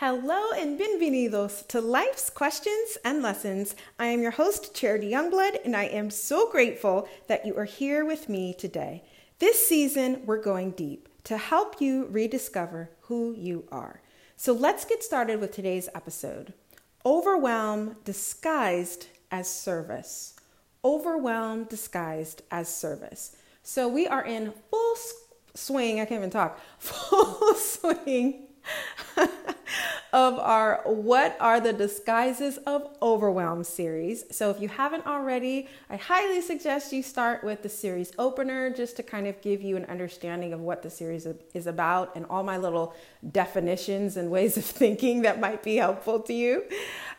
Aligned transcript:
Hello 0.00 0.52
and 0.56 0.78
bienvenidos 0.78 1.66
to 1.66 1.80
Life's 1.80 2.30
Questions 2.30 2.98
and 3.04 3.20
Lessons. 3.20 3.74
I 3.98 4.06
am 4.06 4.22
your 4.22 4.30
host, 4.30 4.72
Charity 4.72 5.10
Youngblood, 5.10 5.64
and 5.64 5.74
I 5.74 5.86
am 5.86 6.08
so 6.08 6.48
grateful 6.52 7.08
that 7.26 7.44
you 7.44 7.56
are 7.56 7.64
here 7.64 8.04
with 8.04 8.28
me 8.28 8.54
today. 8.54 9.02
This 9.40 9.66
season, 9.66 10.22
we're 10.24 10.40
going 10.40 10.70
deep 10.70 11.08
to 11.24 11.36
help 11.36 11.80
you 11.80 12.06
rediscover 12.12 12.90
who 13.00 13.34
you 13.36 13.64
are. 13.72 14.00
So 14.36 14.52
let's 14.52 14.84
get 14.84 15.02
started 15.02 15.40
with 15.40 15.50
today's 15.50 15.88
episode 15.96 16.54
Overwhelm 17.04 17.96
disguised 18.04 19.08
as 19.32 19.50
service. 19.50 20.34
Overwhelm 20.84 21.64
disguised 21.64 22.42
as 22.52 22.72
service. 22.72 23.34
So 23.64 23.88
we 23.88 24.06
are 24.06 24.24
in 24.24 24.52
full 24.70 24.94
swing, 25.54 25.98
I 25.98 26.04
can't 26.04 26.20
even 26.20 26.30
talk, 26.30 26.60
full 26.78 27.54
swing 27.54 28.44
of 30.18 30.36
our 30.40 30.80
What 30.84 31.36
Are 31.38 31.60
the 31.60 31.72
Disguises 31.72 32.56
of 32.66 32.90
Overwhelm 33.00 33.62
series. 33.62 34.24
So, 34.36 34.50
if 34.50 34.60
you 34.60 34.66
haven't 34.66 35.06
already, 35.06 35.68
I 35.88 35.96
highly 35.96 36.40
suggest 36.40 36.92
you 36.92 37.04
start 37.04 37.44
with 37.44 37.62
the 37.62 37.68
series 37.68 38.10
opener 38.18 38.68
just 38.68 38.96
to 38.96 39.04
kind 39.04 39.28
of 39.28 39.40
give 39.42 39.62
you 39.62 39.76
an 39.76 39.84
understanding 39.84 40.52
of 40.52 40.58
what 40.58 40.82
the 40.82 40.90
series 40.90 41.24
is 41.54 41.68
about 41.68 42.16
and 42.16 42.26
all 42.28 42.42
my 42.42 42.56
little 42.56 42.96
definitions 43.30 44.16
and 44.16 44.28
ways 44.28 44.56
of 44.56 44.64
thinking 44.64 45.22
that 45.22 45.38
might 45.38 45.62
be 45.62 45.76
helpful 45.76 46.18
to 46.18 46.34
you. 46.34 46.64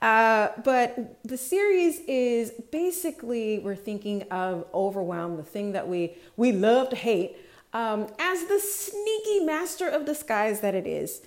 Uh, 0.00 0.50
but 0.62 1.18
the 1.24 1.36
series 1.36 1.98
is 2.06 2.52
basically 2.70 3.58
we're 3.58 3.74
thinking 3.74 4.22
of 4.30 4.66
overwhelm, 4.72 5.36
the 5.36 5.42
thing 5.42 5.72
that 5.72 5.88
we 5.88 6.16
we 6.36 6.52
love 6.52 6.90
to 6.90 6.96
hate, 6.96 7.36
um, 7.72 8.06
as 8.20 8.44
the 8.44 8.60
sneaky 8.60 9.44
master 9.44 9.88
of 9.88 10.04
disguise 10.04 10.60
that 10.60 10.76
it 10.76 10.86
is. 10.86 11.22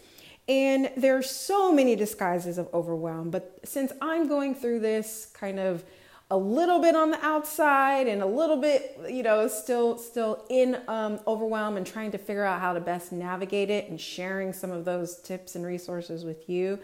And 0.47 0.91
there 0.95 1.17
are 1.17 1.23
so 1.23 1.73
many 1.73 1.95
disguises 1.95 2.57
of 2.57 2.69
overwhelm, 2.73 3.29
but 3.31 3.59
since 3.65 3.91
I'm 4.01 4.27
going 4.27 4.55
through 4.55 4.79
this 4.79 5.29
kind 5.33 5.59
of 5.59 5.83
a 6.29 6.37
little 6.37 6.79
bit 6.79 6.95
on 6.95 7.11
the 7.11 7.25
outside 7.25 8.07
and 8.07 8.21
a 8.21 8.25
little 8.25 8.57
bit, 8.57 8.97
you 9.09 9.23
know, 9.23 9.47
still 9.47 9.97
still 9.97 10.45
in 10.49 10.77
um, 10.87 11.19
overwhelm 11.25 11.77
and 11.77 11.85
trying 11.85 12.11
to 12.11 12.17
figure 12.17 12.43
out 12.43 12.59
how 12.59 12.73
to 12.73 12.81
best 12.81 13.11
navigate 13.11 13.69
it 13.69 13.89
and 13.89 13.99
sharing 13.99 14.51
some 14.51 14.71
of 14.71 14.83
those 14.83 15.17
tips 15.21 15.55
and 15.55 15.65
resources 15.65 16.25
with 16.25 16.49
you. 16.49 16.79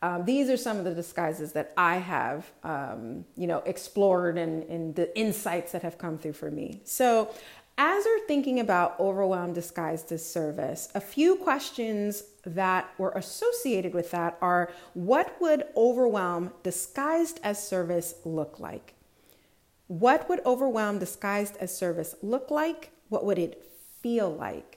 Um, 0.00 0.24
these 0.24 0.48
are 0.48 0.56
some 0.56 0.78
of 0.78 0.84
the 0.84 0.94
disguises 0.94 1.52
that 1.52 1.72
I 1.76 1.96
have, 1.96 2.48
um, 2.62 3.24
you 3.36 3.48
know, 3.48 3.58
explored 3.66 4.38
and, 4.38 4.62
and 4.64 4.94
the 4.94 5.16
insights 5.18 5.72
that 5.72 5.82
have 5.82 5.98
come 5.98 6.18
through 6.18 6.34
for 6.34 6.52
me. 6.52 6.80
So 6.84 7.34
as 7.78 8.04
we're 8.04 8.26
thinking 8.26 8.58
about 8.58 8.98
overwhelm 8.98 9.52
disguised 9.52 10.10
as 10.10 10.28
service, 10.28 10.88
a 10.96 11.00
few 11.00 11.36
questions 11.36 12.24
that 12.44 12.90
were 12.98 13.12
associated 13.12 13.94
with 13.94 14.10
that 14.10 14.36
are 14.42 14.72
what 14.94 15.40
would 15.40 15.64
overwhelm 15.76 16.50
disguised 16.64 17.38
as 17.44 17.64
service 17.64 18.16
look 18.24 18.58
like? 18.58 18.94
What 19.86 20.28
would 20.28 20.44
overwhelm 20.44 20.98
disguised 20.98 21.56
as 21.58 21.74
service 21.74 22.16
look 22.20 22.50
like? 22.50 22.90
What 23.10 23.24
would 23.24 23.38
it 23.38 23.64
feel 24.02 24.28
like? 24.28 24.74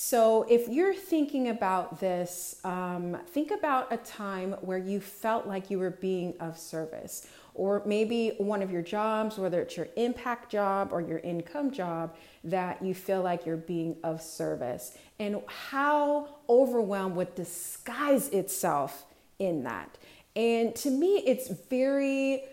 So, 0.00 0.44
if 0.48 0.68
you're 0.68 0.94
thinking 0.94 1.48
about 1.48 1.98
this, 1.98 2.60
um, 2.62 3.18
think 3.30 3.50
about 3.50 3.92
a 3.92 3.96
time 3.96 4.52
where 4.60 4.78
you 4.78 5.00
felt 5.00 5.46
like 5.46 5.70
you 5.70 5.80
were 5.80 5.90
being 5.90 6.34
of 6.38 6.56
service, 6.56 7.26
or 7.58 7.82
maybe 7.84 8.34
one 8.38 8.62
of 8.62 8.70
your 8.70 8.82
jobs, 8.82 9.36
whether 9.36 9.60
it's 9.60 9.76
your 9.76 9.88
impact 9.96 10.50
job 10.50 10.90
or 10.92 11.00
your 11.00 11.18
income 11.18 11.70
job, 11.70 12.16
that 12.44 12.82
you 12.82 12.94
feel 12.94 13.20
like 13.20 13.44
you're 13.44 13.56
being 13.56 13.96
of 14.04 14.22
service, 14.22 14.96
and 15.18 15.42
how 15.46 16.28
overwhelm 16.48 17.14
would 17.16 17.34
disguise 17.34 18.28
itself 18.28 19.04
in 19.38 19.64
that. 19.64 19.98
And 20.36 20.74
to 20.76 20.90
me, 20.90 21.18
it's 21.26 21.48
very 21.48 22.44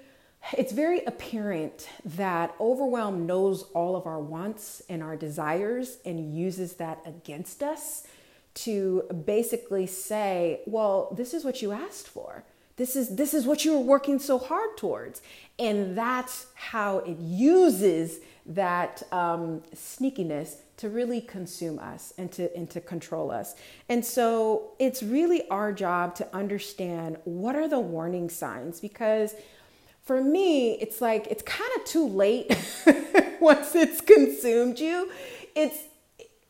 it's 0.55 0.73
very 0.73 1.03
apparent 1.05 1.89
that 2.03 2.53
overwhelm 2.59 3.25
knows 3.25 3.63
all 3.73 3.95
of 3.95 4.05
our 4.05 4.19
wants 4.19 4.83
and 4.89 5.01
our 5.01 5.15
desires 5.15 5.97
and 6.05 6.37
uses 6.37 6.73
that 6.73 7.01
against 7.05 7.63
us 7.63 8.05
to 8.53 9.03
basically 9.25 9.87
say, 9.87 10.61
well, 10.67 11.13
this 11.17 11.33
is 11.33 11.43
what 11.43 11.63
you 11.63 11.71
asked 11.71 12.07
for. 12.07 12.43
This 12.77 12.95
is 12.95 13.15
this 13.15 13.33
is 13.33 13.45
what 13.45 13.63
you 13.63 13.73
were 13.73 13.85
working 13.85 14.19
so 14.19 14.37
hard 14.37 14.75
towards, 14.75 15.21
and 15.57 15.97
that's 15.97 16.47
how 16.55 16.99
it 16.99 17.17
uses 17.19 18.19
that 18.45 19.01
um, 19.11 19.61
sneakiness 19.73 20.57
to 20.77 20.89
really 20.89 21.21
consume 21.21 21.79
us 21.79 22.13
and 22.17 22.31
to 22.33 22.55
and 22.55 22.69
to 22.71 22.81
control 22.81 23.31
us. 23.31 23.55
And 23.87 24.03
so 24.03 24.73
it's 24.77 25.01
really 25.01 25.47
our 25.49 25.71
job 25.71 26.15
to 26.15 26.35
understand 26.35 27.17
what 27.23 27.55
are 27.55 27.67
the 27.67 27.79
warning 27.79 28.29
signs 28.29 28.81
because 28.81 29.35
for 30.03 30.21
me 30.21 30.73
it's 30.73 30.99
like 30.99 31.27
it's 31.27 31.43
kind 31.43 31.71
of 31.77 31.85
too 31.85 32.07
late 32.07 32.49
once 33.39 33.73
it's 33.73 34.01
consumed 34.01 34.79
you. 34.79 35.09
It's 35.55 35.77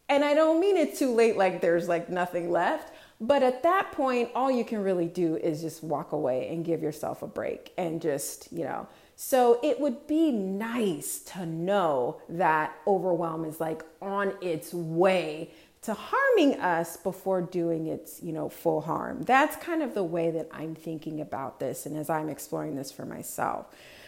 and 0.10 0.26
I 0.26 0.34
don't 0.34 0.60
mean 0.60 0.76
it 0.76 0.96
too 0.96 1.14
late 1.14 1.38
like 1.38 1.62
there's 1.62 1.88
like 1.88 2.10
nothing 2.10 2.50
left 2.50 2.95
but 3.22 3.44
at 3.44 3.64
that 3.64 3.92
point, 3.92 4.30
all 4.36 4.52
you 4.52 4.66
can 4.66 4.84
really 4.84 5.08
do 5.08 5.38
is 5.38 5.62
just 5.62 5.84
walk 5.84 6.12
away 6.12 6.50
and 6.50 6.66
give 6.66 6.82
yourself 6.82 7.22
a 7.22 7.28
break 7.28 7.72
and 7.78 8.02
just, 8.02 8.52
you 8.52 8.64
know. 8.64 8.88
So 9.16 9.60
it 9.64 9.80
would 9.80 10.08
be 10.08 10.32
nice 10.32 11.20
to 11.34 11.46
know 11.46 12.22
that 12.28 12.76
overwhelm 12.86 13.46
is 13.46 13.62
like 13.62 13.84
on 14.02 14.34
its 14.42 14.74
way 14.74 15.52
to 15.84 15.94
harming 15.94 16.60
us 16.60 16.98
before 16.98 17.42
doing 17.42 17.88
its, 17.88 18.22
you 18.22 18.34
know, 18.34 18.50
full 18.50 18.82
harm. 18.82 19.22
That's 19.22 19.56
kind 19.56 19.84
of 19.84 19.94
the 19.94 20.04
way 20.04 20.32
that 20.32 20.50
I'm 20.52 20.76
thinking 20.76 21.22
about 21.22 21.60
this 21.60 21.86
and 21.86 21.96
as 21.96 22.10
I'm 22.10 22.28
exploring 22.28 22.76
this 22.76 22.92
for 22.92 23.06
myself. 23.06 23.68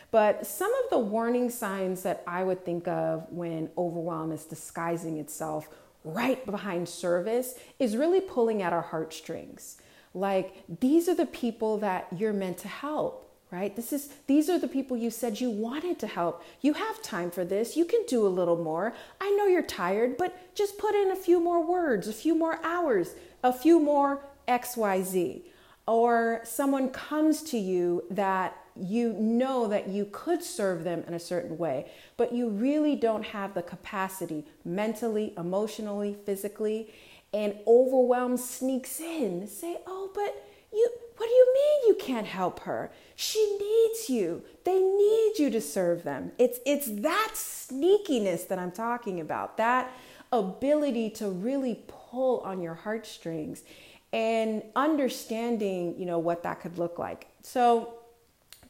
But 0.09 0.45
some 0.47 0.73
of 0.83 0.89
the 0.89 0.97
warning 0.97 1.49
signs 1.49 2.01
that 2.03 2.23
I 2.25 2.43
would 2.43 2.65
think 2.65 2.87
of 2.87 3.27
when 3.29 3.69
overwhelm 3.77 4.31
is 4.31 4.45
disguising 4.45 5.17
itself 5.17 5.69
right 6.03 6.45
behind 6.45 6.87
service 6.87 7.55
is 7.79 7.97
really 7.97 8.21
pulling 8.21 8.61
at 8.61 8.73
our 8.73 8.81
heartstrings. 8.81 9.77
Like 10.13 10.63
these 10.79 11.07
are 11.09 11.15
the 11.15 11.25
people 11.25 11.77
that 11.79 12.07
you're 12.15 12.33
meant 12.33 12.57
to 12.59 12.67
help 12.67 13.23
right? 13.49 13.77
This 13.77 13.93
is 13.93 14.09
these 14.27 14.49
are 14.49 14.59
the 14.59 14.67
people 14.67 14.97
you 14.97 15.09
said 15.09 15.39
you 15.39 15.49
wanted 15.49 15.99
to 15.99 16.07
help. 16.07 16.43
You 16.59 16.73
have 16.73 17.01
time 17.01 17.31
for 17.31 17.45
this. 17.45 17.77
You 17.77 17.85
can 17.85 18.05
do 18.05 18.27
a 18.27 18.27
little 18.27 18.57
more. 18.57 18.93
I 19.21 19.29
know 19.37 19.45
you're 19.45 19.61
tired 19.61 20.17
but 20.17 20.53
just 20.53 20.77
put 20.77 20.95
in 20.95 21.11
a 21.11 21.15
few 21.15 21.39
more 21.39 21.65
words 21.65 22.07
a 22.07 22.13
few 22.13 22.35
more 22.35 22.59
hours 22.63 23.13
a 23.43 23.53
few 23.53 23.79
more 23.79 24.21
xyz 24.47 25.41
or 25.87 26.41
someone 26.43 26.89
comes 26.89 27.41
to 27.41 27.57
you 27.57 28.03
that 28.11 28.57
you 28.75 29.13
know 29.13 29.67
that 29.67 29.87
you 29.87 30.05
could 30.11 30.43
serve 30.43 30.83
them 30.83 31.03
in 31.07 31.13
a 31.13 31.19
certain 31.19 31.57
way, 31.57 31.89
but 32.17 32.33
you 32.33 32.49
really 32.49 32.95
don't 32.95 33.25
have 33.25 33.53
the 33.53 33.63
capacity 33.63 34.45
mentally, 34.63 35.33
emotionally, 35.37 36.15
physically, 36.25 36.93
and 37.33 37.55
overwhelm 37.65 38.37
sneaks 38.37 38.99
in. 38.99 39.47
Say, 39.47 39.77
oh, 39.87 40.11
but 40.13 40.45
you, 40.71 40.89
what 41.15 41.27
do 41.27 41.33
you 41.33 41.53
mean 41.53 41.87
you 41.87 41.95
can't 41.95 42.27
help 42.27 42.59
her? 42.61 42.91
She 43.15 43.57
needs 43.59 44.09
you. 44.09 44.43
They 44.65 44.79
need 44.79 45.33
you 45.39 45.49
to 45.49 45.61
serve 45.61 46.03
them. 46.03 46.33
It's, 46.37 46.59
it's 46.65 46.87
that 47.01 47.31
sneakiness 47.33 48.47
that 48.49 48.59
I'm 48.59 48.71
talking 48.71 49.19
about, 49.19 49.57
that 49.57 49.91
ability 50.31 51.09
to 51.11 51.29
really 51.29 51.83
pull 51.87 52.41
on 52.41 52.61
your 52.61 52.75
heartstrings 52.75 53.63
and 54.13 54.63
understanding, 54.75 55.95
you 55.97 56.05
know, 56.05 56.19
what 56.19 56.43
that 56.43 56.61
could 56.61 56.77
look 56.77 56.97
like. 56.97 57.27
So 57.43 57.93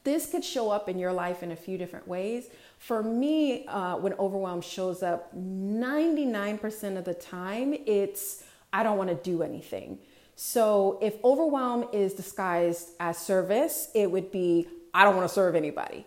this 0.04 0.26
could 0.30 0.44
show 0.44 0.70
up 0.70 0.88
in 0.88 0.98
your 0.98 1.12
life 1.12 1.42
in 1.42 1.52
a 1.52 1.56
few 1.56 1.78
different 1.78 2.08
ways. 2.08 2.48
For 2.78 3.02
me, 3.02 3.66
uh, 3.66 3.96
when 3.96 4.14
overwhelm 4.14 4.60
shows 4.60 5.02
up, 5.02 5.34
99% 5.36 6.96
of 6.96 7.04
the 7.04 7.14
time, 7.14 7.74
it's 7.86 8.44
I 8.72 8.82
don't 8.82 8.98
want 8.98 9.10
to 9.10 9.16
do 9.16 9.42
anything. 9.42 9.98
So 10.36 10.98
if 11.02 11.14
overwhelm 11.24 11.88
is 11.92 12.14
disguised 12.14 12.90
as 13.00 13.18
service, 13.18 13.90
it 13.94 14.10
would 14.10 14.30
be 14.30 14.68
I 14.94 15.04
don't 15.04 15.16
want 15.16 15.28
to 15.28 15.34
serve 15.34 15.54
anybody. 15.54 16.06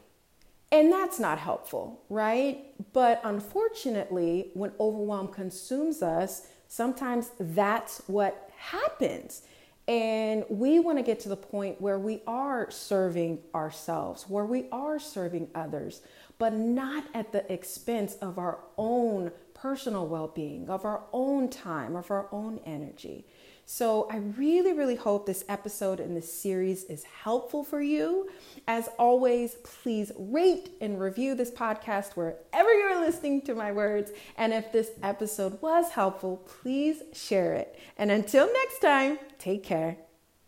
And 0.72 0.92
that's 0.92 1.19
not 1.19 1.38
helpful, 1.38 2.01
right? 2.10 2.66
But 2.94 3.19
unfortunately, 3.24 4.51
when 4.54 4.72
overwhelm 4.80 5.28
consumes 5.28 6.01
us, 6.01 6.48
sometimes 6.69 7.31
that's 7.39 8.01
what 8.07 8.50
happens. 8.62 9.42
And 9.88 10.46
we 10.48 10.80
want 10.80 11.00
to 11.00 11.04
get 11.04 11.19
to 11.22 11.30
the 11.30 11.36
point 11.36 11.81
where 11.81 11.98
we 12.00 12.22
are 12.28 12.69
serving 12.69 13.40
ourselves, 13.54 14.30
where 14.30 14.46
we 14.46 14.68
are 14.72 15.00
serving 15.00 15.50
others, 15.56 16.02
but 16.38 16.54
not 16.54 17.04
at 17.13 17.31
the 17.31 17.52
expense 17.52 18.16
of 18.22 18.38
our 18.38 18.60
own 18.78 19.31
personal 19.62 20.08
well 20.08 20.28
being, 20.28 20.69
of 20.69 20.86
our 20.86 21.04
own 21.13 21.50
time, 21.50 21.96
of 21.96 22.10
our 22.10 22.28
own 22.31 22.60
energy. 22.66 23.25
So, 23.66 24.08
I 24.12 24.18
really, 24.18 24.74
really 24.74 24.96
hope 24.96 25.25
this 25.25 25.46
episode 25.48 26.00
and 26.00 26.18
this 26.18 26.34
series 26.34 26.84
is 26.86 27.04
helpful 27.04 27.63
for 27.63 27.81
you. 27.81 28.30
As 28.68 28.90
always, 28.98 29.56
please 29.63 30.12
rate 30.18 30.72
and 30.81 31.00
review 31.00 31.36
this 31.36 31.52
podcast 31.52 32.13
wherever 32.13 32.74
you're 32.74 33.00
listening 33.00 33.44
to 33.44 33.56
my 33.56 33.72
words. 33.72 34.12
And 34.36 34.52
if 34.52 34.72
this 34.72 34.90
episode 35.04 35.62
was 35.62 35.92
helpful, 35.92 36.38
please 36.62 37.04
share 37.14 37.54
it. 37.54 37.80
And 37.98 38.12
until 38.12 38.52
next 38.52 38.80
time, 38.80 39.19
take 39.38 39.64
care. 39.64 39.98